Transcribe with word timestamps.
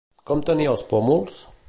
Com 0.29 0.39
tenia 0.47 0.71
els 0.73 0.85
pòmuls? 0.95 1.41